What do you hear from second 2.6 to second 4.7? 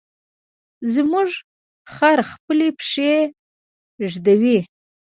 پښې ږدوي.